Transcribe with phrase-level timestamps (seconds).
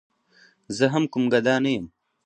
[0.77, 1.85] زه هم کوم ګدا نه یم.